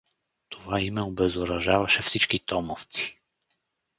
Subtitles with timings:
[0.49, 3.17] Това име обезоръжаваше всички томовци.